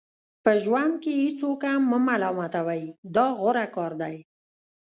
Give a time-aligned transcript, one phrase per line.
[0.43, 2.83] په ژوند کې هیڅوک هم مه ملامتوئ
[3.15, 4.15] دا غوره کار دی.